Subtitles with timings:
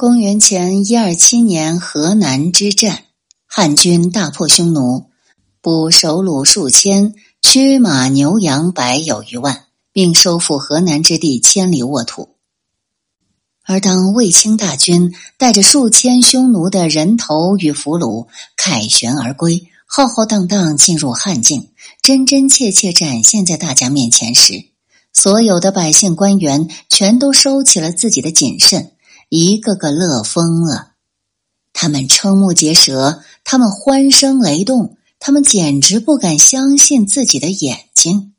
[0.00, 3.02] 公元前一二七年河南之战，
[3.48, 5.06] 汉军大破匈奴，
[5.60, 12.28] 捕首虏数千，驱马牛羊百有余万，并收复河南之地千里沃土。
[13.64, 24.66] 而当卫青大军带着数千匈奴的人头与俘虏凯旋而归，浩浩荡荡进入汉境，真真切切展现在大家面前时，
[25.12, 28.92] 所有的百姓官员全都收起了自己的谨慎。
[29.28, 30.92] 一个个乐疯了，
[31.72, 38.34] 他们瞠目结舌，他们欢声雷动，他们简直不敢相信自己的眼睛。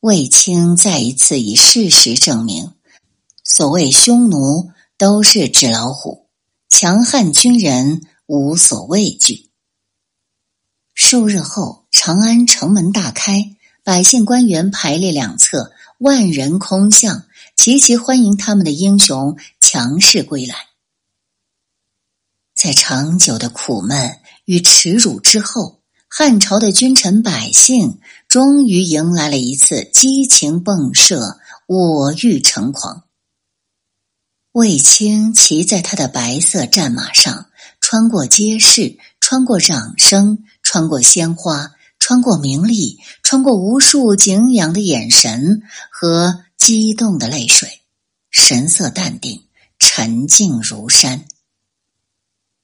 [0.00, 2.72] 卫青再一次以事实证明，
[3.44, 6.28] 所谓匈奴都是纸老虎，
[6.68, 9.50] 强悍军人无所畏惧。
[10.94, 17.24] 数日后，长安城门大开，百姓官员排列两侧，万人空巷。
[17.56, 20.54] 齐齐欢迎他们的英雄强势归来，
[22.54, 27.98] 在长久的苦闷与耻辱之后，汉朝的君臣百姓
[28.28, 33.04] 终于迎来了一次激情迸射、我欲成狂。
[34.52, 37.46] 卫青骑在他的白色战马上，
[37.80, 46.42] 穿过街市，穿过掌声，穿过鲜花，穿过名利，穿过无数敬仰的眼神和。
[46.66, 47.82] 激动的泪水，
[48.28, 49.44] 神色淡定，
[49.78, 51.24] 沉静如山。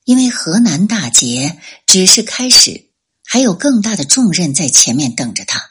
[0.02, 2.88] 因为河南大捷只是开始，
[3.24, 5.70] 还有更大的重任在前面等着他。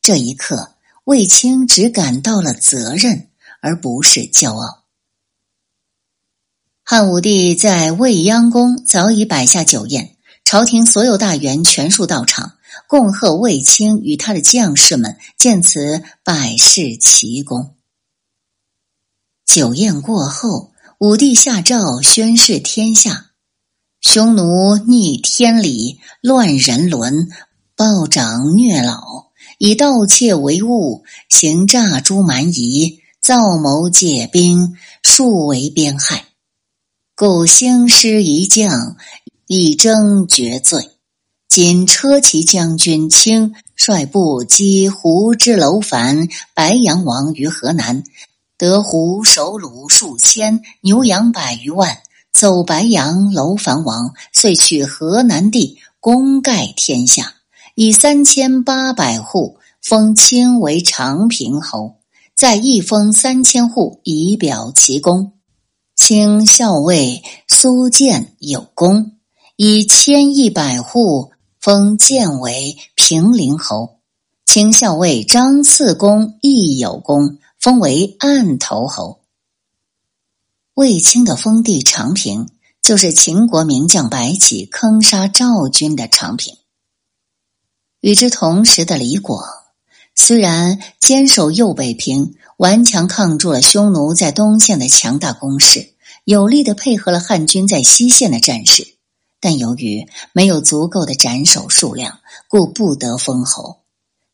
[0.00, 3.30] 这一刻，卫青只感到了责任，
[3.60, 4.84] 而不是骄傲。
[6.84, 12.56] 汉武帝在未央宫早已摆下酒宴，朝廷所有大员全数到场。
[12.86, 17.74] 恭贺卫青与他的将士们，见此百事齐功。
[19.44, 23.30] 酒宴过后，武帝下诏宣示天下：
[24.00, 27.28] 匈奴逆天理，乱人伦，
[27.76, 36.24] 暴长虐老，以盗窃为务，行诈诛蛮夷，造谋借兵，数为边害。
[37.14, 38.96] 故兴师一将，
[39.46, 40.93] 以征绝罪。
[41.54, 48.02] 今车骑将军卿率部击胡之楼烦、白羊王于河南，
[48.58, 51.98] 得胡首虏数千，牛羊百余万，
[52.32, 57.34] 走白羊、楼烦王，遂取河南地，功盖天下，
[57.76, 61.98] 以三千八百户封卿为长平侯，
[62.34, 65.34] 再一封三千户以表其功。
[65.94, 69.12] 卿校尉苏建有功，
[69.54, 71.30] 以千一百户。
[71.64, 73.96] 封建为平陵侯，
[74.44, 79.22] 清校尉张次公亦有功，封为案头侯。
[80.74, 82.50] 卫青的封地长平，
[82.82, 86.54] 就是秦国名将白起坑杀赵军的长平。
[88.02, 89.42] 与之同时的李广，
[90.14, 95.94] 虽然坚守右北平，顽强抗住了匈奴在东线的强大攻势，
[96.24, 98.93] 有力的配合了汉军在西线的战事。
[99.44, 103.80] 但由于没有足够的斩首数量，故不得封侯。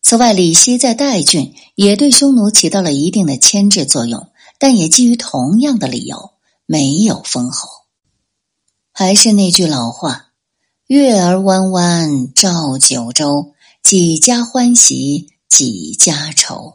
[0.01, 4.29] 此外，李希在代郡也对匈奴起到了一定的牵制作用，
[4.61, 6.31] 但也基于同样的理由
[6.65, 7.69] 没有封侯。
[8.93, 10.27] 还是那句老话
[10.87, 16.75] ：“月儿弯弯照九州，几家欢喜几家愁。”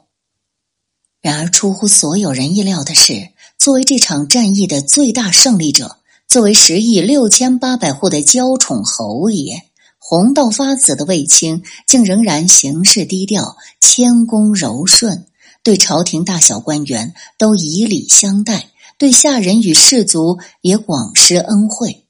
[1.24, 6.00] 然而，出乎所有人意料的是，作为这场战役的最大胜利者。
[6.36, 15.28] 作为十亿六千八百户的娇宠侯爷，红到发紫的卫青，竟仍然行事低调、谦恭柔顺，
[15.64, 22.06] 对朝廷大小官员都以礼相待，对下人与士族也广施恩惠。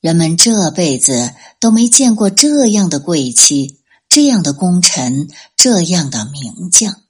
[0.00, 7.00] 人们这辈子都没见过这样的贵妻，这样的功臣，这样的名将。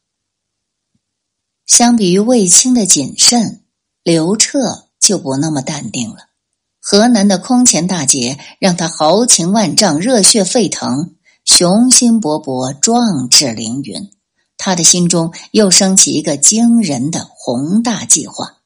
[1.66, 3.60] 相比于卫青的谨慎，
[4.02, 4.88] 刘彻。
[5.02, 6.28] 就不那么淡定了。
[6.81, 11.14] 河南的空前大捷让他豪情万丈、热血沸腾、
[11.44, 14.10] 雄心勃勃、壮志凌云。
[14.56, 18.58] 他的心中又升起一个惊人的宏大计划，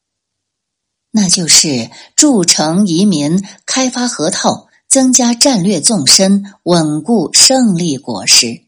[1.11, 8.66] 那就是筑城移民、开发河套、增加战略纵深、稳固胜利果实。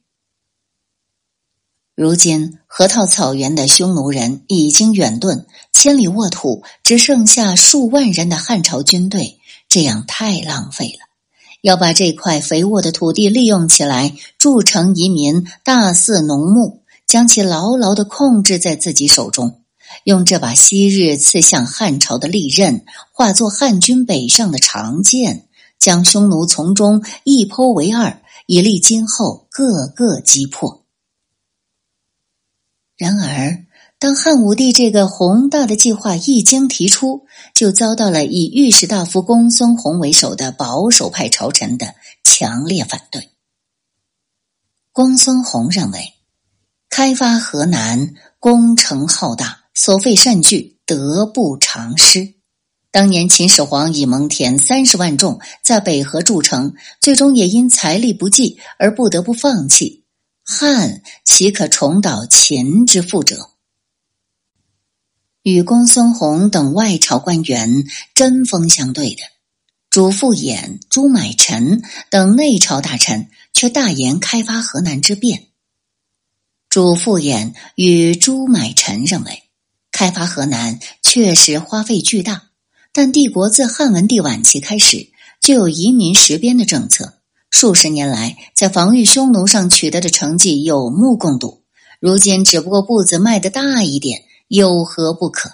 [2.00, 11.09] 如今，河套草原的匈奴人已经远遁，千里沃土只剩下数万人的汉朝军队，这样太浪费了。
[11.61, 19.62] 要把这块肥沃的土地利用起来，筑城移民，大肆农牧，将其牢牢的控制在自己手中。
[20.05, 25.49] 用这把昔日刺向汉朝的利刃，化作汉军北上的长剑，
[25.81, 30.85] 将匈奴从中一剖为二，以利今后各个击破。
[32.99, 33.65] 然而，
[34.00, 43.31] 当汉武帝这个宏大的计划一经提出，就遭到了以御史大夫公孙弘为首的保守派朝臣的强烈反对。
[44.93, 46.15] 公孙弘认为，
[46.91, 52.35] 开发河南工程浩大，所费甚巨，得不偿失。
[52.91, 59.98] 当年秦始皇以蒙恬三十万众在北河筑城，最终也因财力不济而不得不放弃。
[60.50, 63.50] 汉岂可重蹈秦之覆辙？
[65.43, 67.85] 与公孙弘等外朝官员
[68.15, 69.21] 针锋相对的
[69.91, 75.49] 主父偃、朱买臣等内朝大臣，却大言开发河南之变。
[76.71, 79.43] 主父偃与朱买臣认为，
[79.93, 82.49] 开发河南确实花费巨大，
[82.95, 85.11] 但帝国自汉文帝晚期开始
[85.43, 87.18] 就有移民实边的政策。
[87.50, 91.62] 数十年来，在防御匈奴上取得的成绩有目共睹。
[92.00, 95.50] 如今只不过步子迈得大一点，有何不可？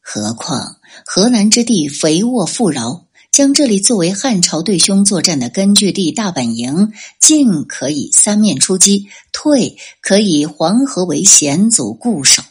[0.00, 12.42] 何况河南之地肥沃富饶，将这里作为汉朝对匈作战的根据地、大本营，进可以三面出击，退可以黄河为险阻固守。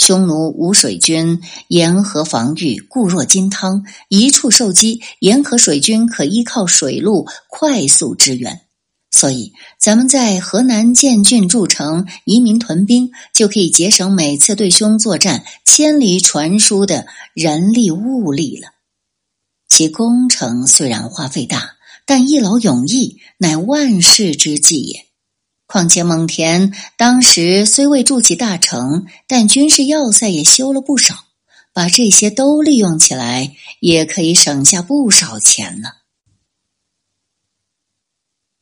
[0.00, 3.84] 匈奴无水军，沿河防御固若金汤。
[4.08, 8.62] 一处受击，沿河水军可依靠水路快速支援。
[9.10, 18.68] 所以，咱们在河南建郡筑城，移民屯兵，就可以节省每次对匈作战千里传输的人力物力了。
[19.68, 21.72] 其工程虽然花费大，
[22.06, 25.09] 但一劳永逸，乃万世之计也。
[25.70, 31.14] 况且蒙恬当时虽未筑起大城，但军事要塞也修了不少，
[31.72, 35.98] 把这些都利用起来，也可以省下不少钱了。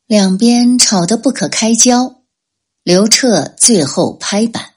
[0.07, 2.17] 两边吵得不可开交，
[2.83, 4.75] 刘彻最后拍板：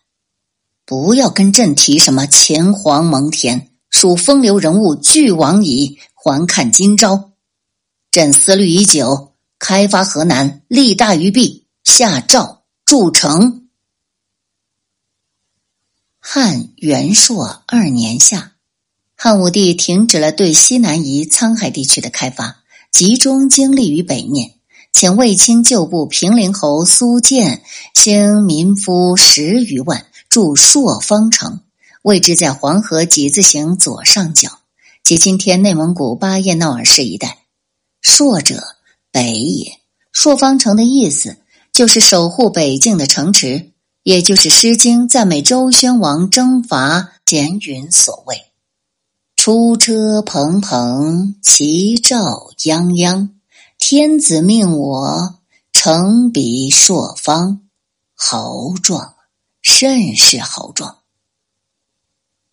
[0.85, 7.33] 不要跟朕提什么秦皇蒙恬，属风流人物，俱往矣，还看今朝。
[8.09, 11.60] 朕思虑已久，开发河南，利大于弊。
[11.83, 13.67] 下诏筑城。
[16.19, 18.53] 汉元朔二年夏，
[19.15, 24.53] 汉武帝停止了对西南夷沧海地区的开发，集中精力于北面，
[24.93, 27.63] 请卫青旧部平陵侯苏建
[27.95, 31.61] 兴民夫十余万筑朔方城，
[32.03, 34.59] 位置在黄河几字形左上角，
[35.03, 37.39] 即今天内蒙古巴彦淖尔市一带。
[38.01, 38.61] 朔者，
[39.11, 39.79] 北也。
[40.13, 41.37] 朔方城的意思。
[41.73, 43.71] 就是守护北境的城池，
[44.03, 48.51] 也就是《诗经》赞美周宣王征伐简允所谓
[49.37, 53.29] ：“出车蓬蓬，其兆泱泱。
[53.79, 55.39] 天子命我
[55.71, 57.61] 城彼朔方，
[58.13, 59.15] 豪壮，
[59.61, 60.97] 甚是豪壮。”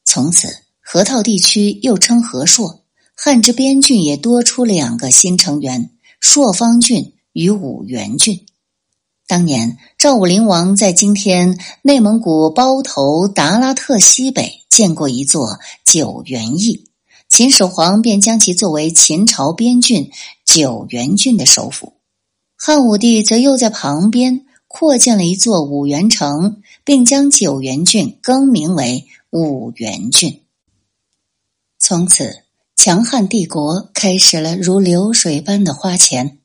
[0.06, 0.48] 从此，
[0.80, 5.90] 河套地区又称河朔，汉之边郡也多出两个新成员：
[6.20, 8.46] 朔方郡与五原郡。
[9.28, 16.86] 当年赵武灵王在今天内蒙古包头达拉特西北建过一座九原驿，
[17.28, 20.10] 秦始皇便将其作为秦朝边郡
[20.46, 21.92] 九原郡的首府。
[22.56, 30.40] 汉武帝则又在旁边扩建了一座五原城，并将九原郡更名为五原郡。
[31.78, 32.44] 从此，
[32.74, 36.38] 强汉帝国开始了如流水般的花钱。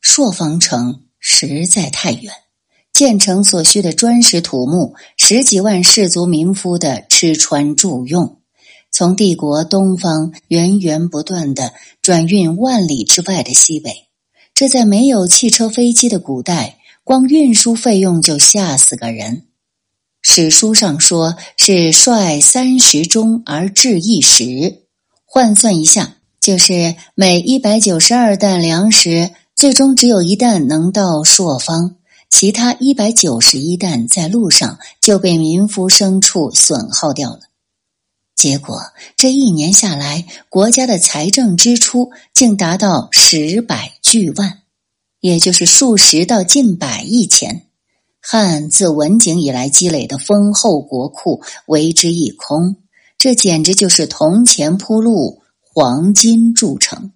[0.00, 1.00] 朔方城。
[1.26, 2.34] 实在太远，
[2.92, 8.36] 建成所需的砖石土木，十几万士族民夫的吃穿住用，
[8.90, 14.08] 从帝国东方源源不断的转运万里之外的西北，
[14.52, 19.44] 这在没有汽车飞机的古代，光运输费用就吓死个人。
[20.20, 24.82] 史书上说是率三十钟而至一时，
[25.24, 29.30] 换算一下，就是每一百九十二担粮食。
[29.54, 31.96] 最终只有一弹能到朔方，
[32.28, 37.40] 其他一百九十一弹在路上就被民夫牲畜损耗掉了。
[38.34, 38.82] 结果
[39.16, 44.62] 这一年下来，国家的财政支出竟达到十百巨万，
[45.20, 47.66] 也就是数十到近百亿钱。
[48.20, 52.76] 汉自文景以来积累的丰厚国库为之一空，
[53.16, 57.12] 这简直就是铜钱铺路，黄金铸成。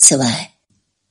[0.00, 0.54] 此外，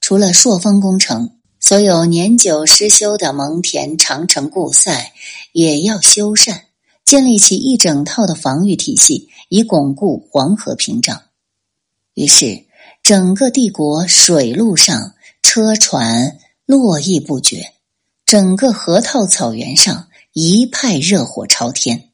[0.01, 5.13] 除了朔方工程，所有年久失修的蒙恬长城固塞
[5.53, 6.61] 也要修缮，
[7.05, 11.21] 建立起一整套的防御体系，以巩固黄河屏障。
[12.15, 12.65] 于是，
[13.03, 17.73] 整个帝国水路上车船络绎不绝，
[18.25, 22.09] 整个河套草原上一派热火朝天。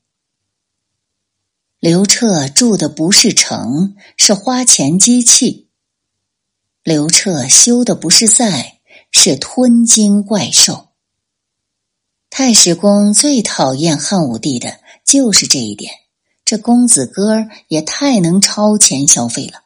[1.79, 5.64] 刘彻住的不是城，是花钱机器；
[6.85, 10.89] 刘彻修的不是塞，是吞金怪兽。
[12.29, 15.91] 太史公最讨厌汉武帝的就是这一点，
[16.45, 19.63] 这公子哥儿也太能超前消费了。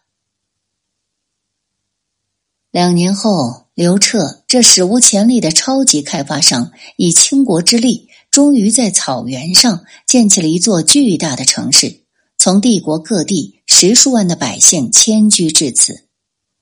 [2.71, 12.03] 两年后，刘彻这史无前例的超级开发商，以倾国之力，终于在草原上建起了一座巨大的城市。
[12.37, 16.05] 从帝国各地十数万的百姓迁居至此，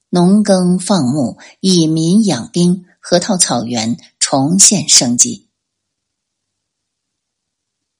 [0.09, 5.47] 农耕放牧，以民养兵，河套草原重现生机。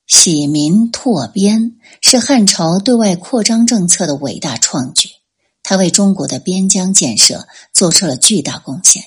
[0.05, 5.09] 洗民拓边是汉朝对外扩张政策的伟大创举，
[5.63, 9.03] 他为中国的边疆建设做出了巨大贡献。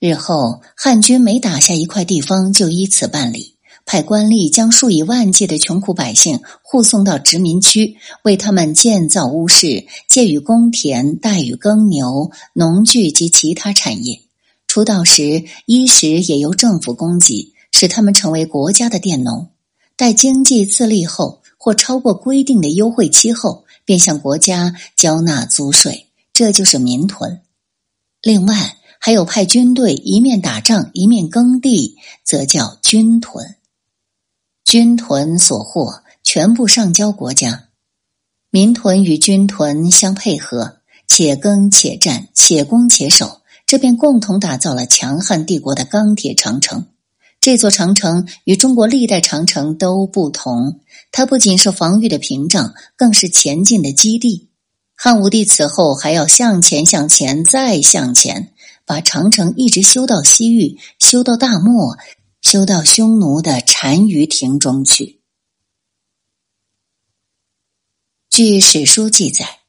[0.00, 3.53] 日后汉军每打下一块地方，就依此办理。
[3.86, 14.22] 派官吏将数以万计的穷苦百姓护送到殖民区，为他们建造屋室，借予公田，代予耕牛、农具及其他产业。
[14.66, 19.48] 出道时，衣食也由政府供给，使他们成为国家的佃农。
[19.96, 27.42] 待经济自立后，或超过规定的优惠期后，便向国家交纳租税，这就是民屯。
[28.22, 33.54] 另外，还有派军队一面打仗一面耕地，则叫军屯。
[34.74, 37.68] 军屯所获全部上交国家，
[38.50, 46.86] 民屯与军屯相配合，且耕且战，且攻且守，这便共同打造了强悍帝国的钢铁长城。
[47.40, 50.80] 这座长城与中国历代长城都不同，
[51.12, 54.48] 它不仅是防御的屏障，更是前进的基地。
[54.96, 58.52] 汉武帝此后还要向前、向前、再向前，
[58.84, 61.96] 把长城一直修到西域，修到大漠。
[62.44, 65.22] 修到匈奴的单于庭中去。
[68.28, 69.60] 据史书记载，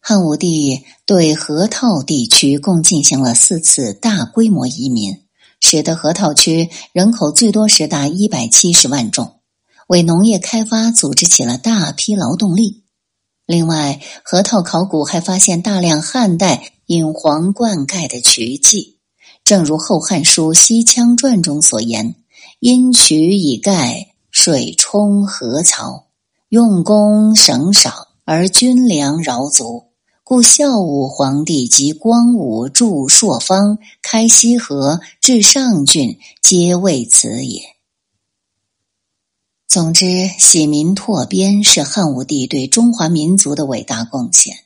[0.00, 5.22] 汉武帝对河套地区共进行了四次大规模移民，
[5.60, 9.40] 使得河套区人口最多时达一百七十万众，
[9.86, 12.82] 为农业开发组织起了大批劳动力。
[13.46, 18.95] 另外，河套考古还发现大量汉代引黄灌溉的渠迹。
[19.46, 22.16] 正如《后汉书·西羌传》中所言
[22.58, 26.08] ：“因渠以盖，水冲河槽，
[26.48, 29.84] 用功省少，而军粮饶足，
[30.24, 37.62] 故孝武皇帝及光武筑朔方、开西河、至上郡，皆为此也。”
[39.68, 44.56] 总之，洗民拓边是汉武帝对中华民族的伟大贡献，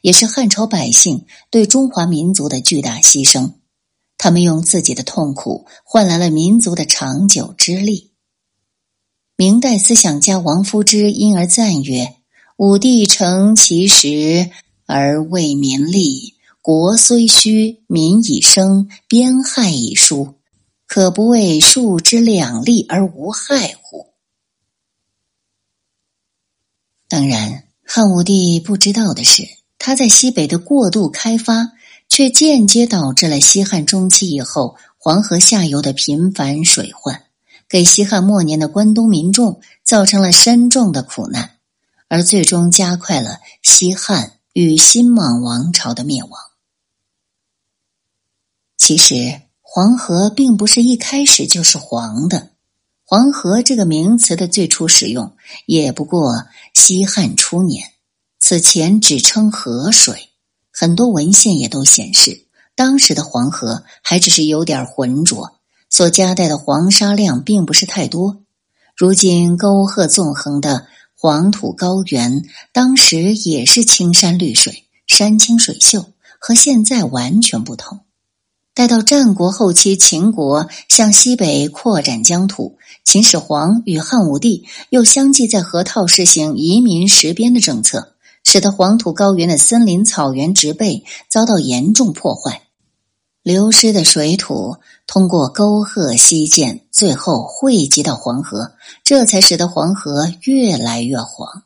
[0.00, 3.54] 也是汉朝百姓对中华民族的巨大牺牲。
[4.18, 8.10] 他们用自己的痛苦换来了民族的长久之力。
[9.36, 12.16] 明代思想家王夫之因而赞曰
[12.58, 14.50] ：“武帝成其实
[14.84, 20.34] 而为民利，国虽虚，民以生，边害以疏，
[20.88, 24.08] 可不为数之两利而无害乎？”
[27.06, 29.44] 当然，汉武帝不知道的是，
[29.78, 31.77] 他在西北的过度开发。
[32.08, 37.24] 却间接导致了西汉中期以后黄河下游的频繁水患，
[37.68, 41.58] 给西汉末年的关东民众造成了深重的苦难，
[42.08, 46.30] 而最终加快了西汉与新莽王朝的灭亡。
[48.76, 52.52] 其实，黄河并不是一开始就是黄的，
[53.04, 55.36] 黄河这个名词的最初使用
[55.66, 57.92] 也不过西汉初年，
[58.40, 60.27] 此前只称河水。
[60.80, 65.54] 很多文献也都显示，当时的黄河还只是有点浑浊，
[65.90, 68.42] 所夹带的黄沙量并不是太多。
[68.94, 77.98] 如今沟壑纵横的黄土高原，当时也是青山绿水、山清水秀，和现在完全不同。
[78.72, 88.14] 待到战国后期，秦国向西北扩展疆土，秦始皇与汉武帝又相继在河套实行移民实边的政策。
[88.44, 92.62] 使得黄土高原的森林、草原植被遭到严重破坏，
[93.42, 94.76] 流失的水土
[95.06, 98.72] 通过沟壑西涧，最后汇集到黄河，
[99.04, 101.64] 这才使得黄河越来越黄。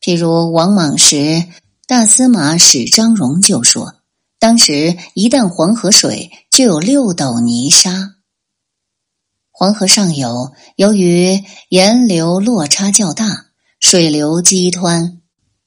[0.00, 1.44] 譬如王莽时，
[1.86, 3.96] 大司马史张荣就说
[4.38, 8.14] ：“当时一旦黄河水就有六斗泥沙。
[9.50, 13.49] 黄河上游由于沿流落差较大，
[13.80, 15.16] 水流激湍，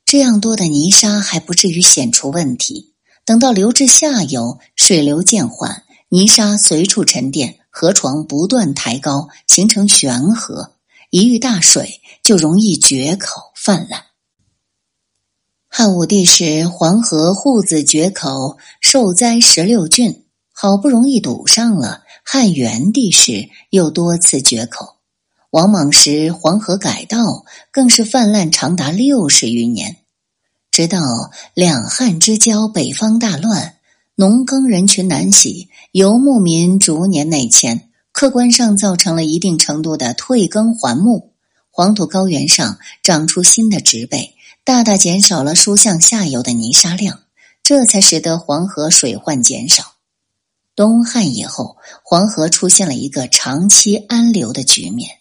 [0.06, 2.94] 这样多的泥沙还不至于显出问题。
[3.26, 10.74] 等到流至下游，水流渐缓，泥沙随处沉淀，河床不断抬高，形成悬河。
[11.10, 14.04] 一遇大水，就容易决口泛滥。
[15.68, 22.04] 汉武帝时，黄河护子决口，受灾十六郡，好不容易堵上了。
[22.24, 24.93] 汉元帝时又多次决口，
[25.54, 29.98] 王莽时黄河改道，更是泛滥长达六十余年。
[30.72, 33.76] 直到两汉之交，北方大乱，
[34.16, 41.34] 农耕人群南徙，游牧民逐年内迁，客观上造成了一定程度的退耕还牧，
[41.70, 44.34] 黄土高原上长出新的植被，
[44.64, 47.20] 大大减少了输向下游的泥沙量，
[47.62, 49.84] 这才使得黄河水患减少。
[50.76, 55.20] 东汉以后，黄河出现了一个长期安流的局面。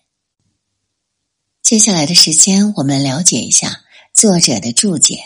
[1.63, 5.21] 接下来的时间，我们了解一下作者的注解。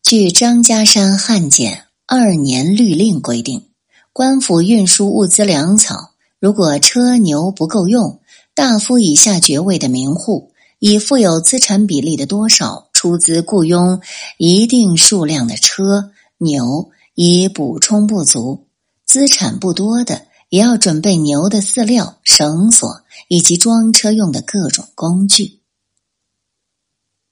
[0.00, 3.66] 据张家山汉简二年律令规定，
[4.12, 8.20] 官府运输物资粮草，如果车牛不够用，
[8.54, 14.00] 大夫以下爵位的民户，以富有资产比例的多少，出资雇佣
[14.38, 18.68] 一定数量的车牛，以补充不足。
[19.04, 25.60] 资产不多的，也要准备牛的饲料、绳索以及装车用的各种工具。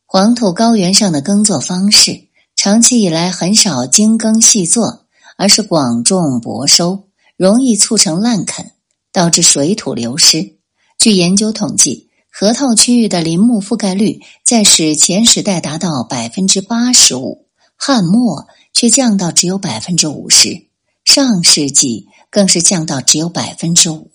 [0.04, 5.06] 黄土高原上的耕作方式，长期以来很少精耕细作，
[5.36, 8.72] 而是广种薄收，容易促成滥垦，
[9.12, 10.56] 导致水土流失。
[10.98, 20.65] 据研究统计，河套区域的林木覆盖率在史前时代达到百分之八十五，汉末却降到只有百分之五十。
[21.06, 24.10] 上世纪更是降到只有百分之五，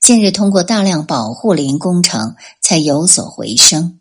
[0.00, 4.00] 近日通过大量保护林工程才有所回升。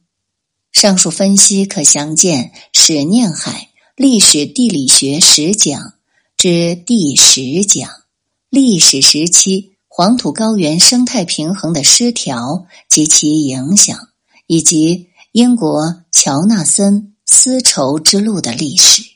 [0.71, 5.79] 上述分析可详见《史念海历史地理学十讲》
[6.37, 7.91] 之第十讲：
[8.49, 14.07] 历史时期黄土高原生态平衡的失调及其影响，
[14.47, 19.10] 以及英国乔纳森丝绸之路的历史。